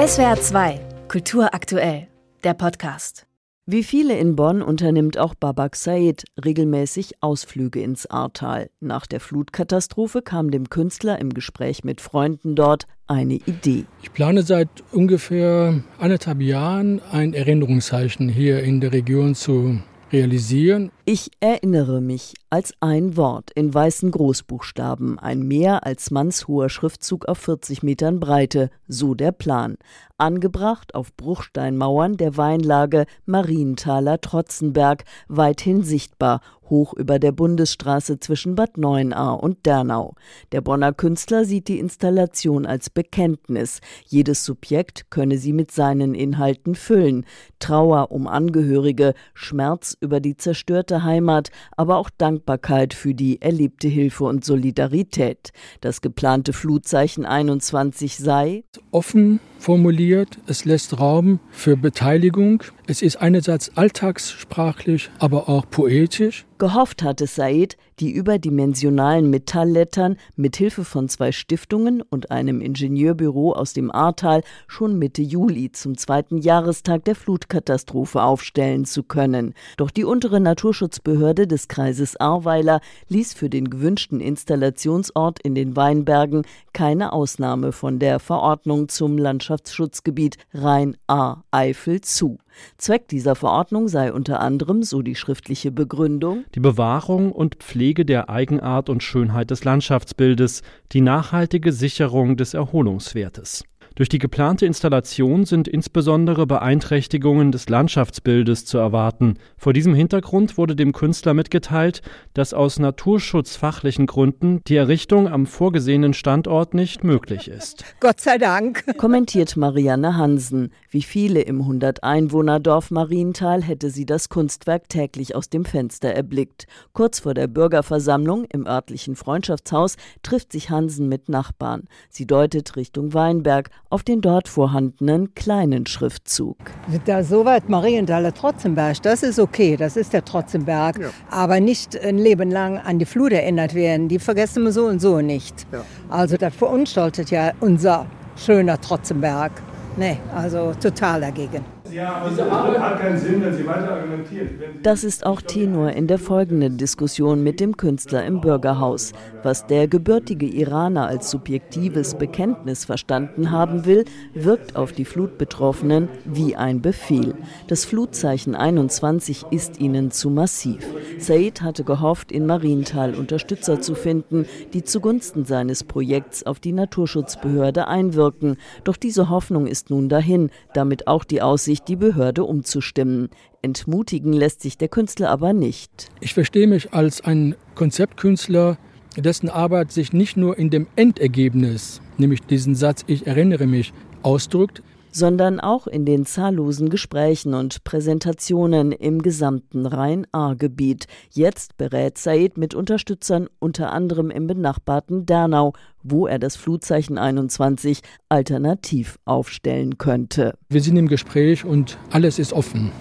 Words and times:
SWR 0.00 0.40
2, 0.40 0.80
Kultur 1.08 1.52
aktuell, 1.52 2.06
der 2.42 2.54
Podcast. 2.54 3.26
Wie 3.66 3.84
viele 3.84 4.16
in 4.16 4.34
Bonn 4.34 4.62
unternimmt 4.62 5.18
auch 5.18 5.34
Babak 5.34 5.76
Said 5.76 6.24
regelmäßig 6.42 7.16
Ausflüge 7.20 7.82
ins 7.82 8.06
Ahrtal. 8.06 8.70
Nach 8.80 9.04
der 9.04 9.20
Flutkatastrophe 9.20 10.22
kam 10.22 10.50
dem 10.50 10.70
Künstler 10.70 11.18
im 11.18 11.34
Gespräch 11.34 11.84
mit 11.84 12.00
Freunden 12.00 12.54
dort 12.54 12.86
eine 13.08 13.34
Idee. 13.34 13.84
Ich 14.02 14.10
plane 14.14 14.42
seit 14.42 14.70
ungefähr 14.90 15.82
anderthalb 15.98 16.40
Jahren 16.40 17.02
ein 17.12 17.34
Erinnerungszeichen 17.34 18.30
hier 18.30 18.62
in 18.62 18.80
der 18.80 18.94
Region 18.94 19.34
zu 19.34 19.80
realisieren. 20.12 20.92
Ich 21.12 21.32
erinnere 21.40 22.00
mich 22.00 22.34
als 22.50 22.72
ein 22.78 23.16
Wort 23.16 23.50
in 23.52 23.74
weißen 23.74 24.12
Großbuchstaben, 24.12 25.18
ein 25.18 25.42
mehr 25.42 25.84
als 25.84 26.12
mannshoher 26.12 26.68
Schriftzug 26.68 27.26
auf 27.26 27.38
40 27.38 27.82
Metern 27.82 28.20
Breite, 28.20 28.70
so 28.86 29.14
der 29.14 29.32
Plan. 29.32 29.76
Angebracht 30.18 30.94
auf 30.94 31.16
Bruchsteinmauern 31.16 32.16
der 32.16 32.36
Weinlage 32.36 33.06
Marienthaler 33.24 34.20
Trotzenberg, 34.20 35.04
weithin 35.28 35.82
sichtbar, 35.82 36.42
hoch 36.70 36.94
über 36.94 37.18
der 37.18 37.32
Bundesstraße 37.32 38.20
zwischen 38.20 38.54
Bad 38.54 38.78
Neuenahr 38.78 39.42
und 39.42 39.66
Dernau. 39.66 40.14
Der 40.52 40.60
Bonner 40.60 40.92
Künstler 40.92 41.44
sieht 41.44 41.68
die 41.68 41.78
Installation 41.78 42.64
als 42.64 42.90
Bekenntnis. 42.90 43.80
Jedes 44.06 44.44
Subjekt 44.44 45.10
könne 45.10 45.36
sie 45.38 45.52
mit 45.52 45.72
seinen 45.72 46.14
Inhalten 46.14 46.74
füllen. 46.74 47.26
Trauer 47.58 48.12
um 48.12 48.26
Angehörige, 48.26 49.14
Schmerz 49.34 49.96
über 50.00 50.20
die 50.20 50.36
zerstörte 50.36 50.99
Heimat, 51.04 51.50
aber 51.76 51.96
auch 51.96 52.10
Dankbarkeit 52.10 52.94
für 52.94 53.14
die 53.14 53.40
erlebte 53.40 53.88
Hilfe 53.88 54.24
und 54.24 54.44
Solidarität. 54.44 55.52
Das 55.80 56.00
geplante 56.00 56.52
Flutzeichen 56.52 57.24
21 57.24 58.18
sei 58.18 58.64
offen 58.90 59.40
formuliert, 59.58 60.38
es 60.46 60.64
lässt 60.64 60.98
Raum 60.98 61.38
für 61.50 61.76
Beteiligung, 61.76 62.62
es 62.86 63.02
ist 63.02 63.16
einerseits 63.16 63.76
alltagssprachlich, 63.76 65.10
aber 65.18 65.48
auch 65.48 65.68
poetisch. 65.70 66.46
Gehofft 66.60 67.02
hatte 67.02 67.26
Said, 67.26 67.78
die 68.00 68.10
überdimensionalen 68.10 69.30
Metalllettern 69.30 70.18
mit 70.36 70.56
Hilfe 70.56 70.84
von 70.84 71.08
zwei 71.08 71.32
Stiftungen 71.32 72.02
und 72.02 72.30
einem 72.30 72.60
Ingenieurbüro 72.60 73.54
aus 73.54 73.72
dem 73.72 73.90
Ahrtal 73.90 74.42
schon 74.66 74.98
Mitte 74.98 75.22
Juli 75.22 75.72
zum 75.72 75.96
zweiten 75.96 76.36
Jahrestag 76.36 77.06
der 77.06 77.14
Flutkatastrophe 77.14 78.22
aufstellen 78.22 78.84
zu 78.84 79.02
können. 79.02 79.54
Doch 79.78 79.90
die 79.90 80.04
untere 80.04 80.38
Naturschutzbehörde 80.38 81.46
des 81.46 81.66
Kreises 81.68 82.20
Ahrweiler 82.20 82.82
ließ 83.08 83.32
für 83.32 83.48
den 83.48 83.70
gewünschten 83.70 84.20
Installationsort 84.20 85.40
in 85.40 85.54
den 85.54 85.76
Weinbergen 85.76 86.42
keine 86.74 87.14
Ausnahme 87.14 87.72
von 87.72 87.98
der 87.98 88.20
Verordnung 88.20 88.90
zum 88.90 89.16
Landschaftsschutzgebiet 89.16 90.36
Rhein-Ahr-Eifel 90.52 92.02
zu. 92.02 92.36
Zweck 92.78 93.08
dieser 93.08 93.34
Verordnung 93.34 93.88
sei 93.88 94.12
unter 94.12 94.40
anderem, 94.40 94.82
so 94.82 95.02
die 95.02 95.14
schriftliche 95.14 95.70
Begründung, 95.70 96.44
die 96.54 96.60
Bewahrung 96.60 97.32
und 97.32 97.56
Pflege 97.56 98.04
der 98.04 98.28
Eigenart 98.28 98.88
und 98.88 99.02
Schönheit 99.02 99.50
des 99.50 99.64
Landschaftsbildes, 99.64 100.62
die 100.92 101.00
nachhaltige 101.00 101.72
Sicherung 101.72 102.36
des 102.36 102.54
Erholungswertes. 102.54 103.64
Durch 103.96 104.08
die 104.08 104.18
geplante 104.18 104.66
Installation 104.66 105.44
sind 105.44 105.66
insbesondere 105.66 106.46
Beeinträchtigungen 106.46 107.52
des 107.52 107.68
Landschaftsbildes 107.68 108.64
zu 108.64 108.78
erwarten. 108.78 109.34
Vor 109.56 109.72
diesem 109.72 109.94
Hintergrund 109.94 110.56
wurde 110.56 110.76
dem 110.76 110.92
Künstler 110.92 111.34
mitgeteilt, 111.34 112.00
dass 112.32 112.54
aus 112.54 112.78
naturschutzfachlichen 112.78 114.06
Gründen 114.06 114.60
die 114.68 114.76
Errichtung 114.76 115.28
am 115.28 115.46
vorgesehenen 115.46 116.14
Standort 116.14 116.72
nicht 116.72 117.04
möglich 117.04 117.48
ist. 117.48 117.84
Gott 118.00 118.20
sei 118.20 118.38
Dank. 118.38 118.84
Kommentiert 118.96 119.56
Marianne 119.56 120.16
Hansen. 120.16 120.72
Wie 120.88 121.02
viele 121.02 121.42
im 121.42 121.62
100-Einwohner-Dorf 121.62 122.90
Marienthal 122.90 123.62
hätte 123.62 123.90
sie 123.90 124.06
das 124.06 124.28
Kunstwerk 124.28 124.88
täglich 124.88 125.34
aus 125.34 125.50
dem 125.50 125.64
Fenster 125.64 126.10
erblickt. 126.10 126.66
Kurz 126.92 127.20
vor 127.20 127.34
der 127.34 127.48
Bürgerversammlung 127.48 128.44
im 128.44 128.66
örtlichen 128.66 129.16
Freundschaftshaus 129.16 129.96
trifft 130.22 130.52
sich 130.52 130.70
Hansen 130.70 131.08
mit 131.08 131.28
Nachbarn. 131.28 131.84
Sie 132.08 132.26
deutet 132.26 132.76
Richtung 132.76 133.14
Weinberg 133.14 133.70
auf 133.90 134.04
den 134.04 134.20
dort 134.20 134.48
vorhandenen 134.48 135.34
kleinen 135.34 135.84
Schriftzug. 135.86 136.56
Da 137.04 137.22
soweit 137.24 137.68
Marienthaler 137.68 138.32
Trotzenberg, 138.32 139.02
das 139.02 139.22
ist 139.22 139.38
okay, 139.38 139.76
das 139.76 139.96
ist 139.96 140.12
der 140.12 140.24
Trotzenberg, 140.24 140.98
ja. 140.98 141.08
aber 141.28 141.60
nicht 141.60 142.00
ein 142.00 142.16
Leben 142.16 142.50
lang 142.50 142.78
an 142.78 143.00
die 143.00 143.04
Flut 143.04 143.32
erinnert 143.32 143.74
werden, 143.74 144.08
die 144.08 144.20
vergessen 144.20 144.62
wir 144.62 144.72
so 144.72 144.86
und 144.86 145.00
so 145.00 145.20
nicht. 145.20 145.66
Ja. 145.72 145.82
Also 146.08 146.36
das 146.36 146.54
verunstaltet 146.54 147.30
ja 147.30 147.52
unser 147.60 148.06
schöner 148.36 148.80
Trotzenberg. 148.80 149.52
Nee, 149.96 150.18
also 150.34 150.72
total 150.80 151.20
dagegen. 151.20 151.64
Ja, 151.92 152.14
aber 152.14 152.30
diese 152.30 152.50
Arbeit 152.50 152.78
hat 152.78 153.00
keinen 153.00 153.18
Sinn, 153.18 153.42
wenn 153.42 153.54
Sie 153.54 153.66
weiter 153.66 153.92
argumentieren. 153.92 154.48
Das 154.82 155.04
ist 155.04 155.26
auch 155.26 155.40
Tenor 155.40 155.90
in 155.90 156.06
der 156.06 156.18
folgenden 156.18 156.76
Diskussion 156.76 157.42
mit 157.42 157.60
dem 157.60 157.76
Künstler 157.76 158.24
im 158.24 158.40
Bürgerhaus. 158.40 159.12
Was 159.42 159.66
der 159.66 159.88
gebürtige 159.88 160.46
Iraner 160.46 161.06
als 161.06 161.30
subjektives 161.30 162.14
Bekenntnis 162.14 162.84
verstanden 162.84 163.50
haben 163.50 163.84
will, 163.86 164.04
wirkt 164.34 164.76
auf 164.76 164.92
die 164.92 165.04
Flutbetroffenen 165.04 166.08
wie 166.24 166.56
ein 166.56 166.80
Befehl. 166.80 167.34
Das 167.66 167.84
Flutzeichen 167.84 168.54
21 168.54 169.46
ist 169.50 169.80
ihnen 169.80 170.10
zu 170.10 170.30
massiv. 170.30 170.86
Said 171.18 171.62
hatte 171.62 171.84
gehofft, 171.84 172.32
in 172.32 172.46
Marienthal 172.46 173.14
Unterstützer 173.14 173.80
zu 173.80 173.94
finden, 173.94 174.46
die 174.72 174.84
zugunsten 174.84 175.44
seines 175.44 175.84
Projekts 175.84 176.44
auf 176.44 176.60
die 176.60 176.72
Naturschutzbehörde 176.72 177.88
einwirken. 177.88 178.56
Doch 178.84 178.96
diese 178.96 179.28
Hoffnung 179.28 179.66
ist 179.66 179.90
nun 179.90 180.08
dahin, 180.08 180.50
damit 180.74 181.06
auch 181.06 181.24
die 181.24 181.42
Aussicht 181.42 181.79
sich 181.80 181.84
die 181.86 181.96
Behörde 181.96 182.44
umzustimmen. 182.44 183.28
Entmutigen 183.62 184.32
lässt 184.32 184.62
sich 184.62 184.78
der 184.78 184.88
Künstler 184.88 185.30
aber 185.30 185.52
nicht. 185.52 186.08
Ich 186.20 186.34
verstehe 186.34 186.66
mich 186.66 186.92
als 186.92 187.22
ein 187.22 187.54
Konzeptkünstler, 187.74 188.78
dessen 189.16 189.48
Arbeit 189.48 189.92
sich 189.92 190.12
nicht 190.12 190.36
nur 190.36 190.58
in 190.58 190.70
dem 190.70 190.86
Endergebnis, 190.96 192.00
nämlich 192.18 192.42
diesen 192.42 192.74
Satz 192.74 193.04
Ich 193.06 193.26
erinnere 193.26 193.66
mich, 193.66 193.92
ausdrückt, 194.22 194.82
sondern 195.12 195.60
auch 195.60 195.86
in 195.86 196.04
den 196.04 196.26
zahllosen 196.26 196.90
Gesprächen 196.90 197.54
und 197.54 197.84
Präsentationen 197.84 198.92
im 198.92 199.22
gesamten 199.22 199.86
Rhein-Ahr-Gebiet. 199.86 201.06
Jetzt 201.30 201.76
berät 201.76 202.18
Said 202.18 202.58
mit 202.58 202.74
Unterstützern 202.74 203.48
unter 203.58 203.92
anderem 203.92 204.30
im 204.30 204.46
benachbarten 204.46 205.26
Dernau, 205.26 205.72
wo 206.02 206.26
er 206.26 206.38
das 206.38 206.56
Flutzeichen 206.56 207.18
21 207.18 208.00
alternativ 208.28 209.18
aufstellen 209.24 209.98
könnte. 209.98 210.54
Wir 210.68 210.80
sind 210.80 210.96
im 210.96 211.08
Gespräch 211.08 211.64
und 211.64 211.98
alles 212.10 212.38
ist 212.38 212.52
offen. 212.52 212.92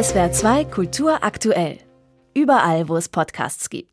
SWR 0.00 0.32
2 0.32 0.64
Kultur 0.64 1.22
aktuell. 1.22 1.78
Überall, 2.34 2.88
wo 2.88 2.96
es 2.96 3.08
Podcasts 3.08 3.70
gibt. 3.70 3.92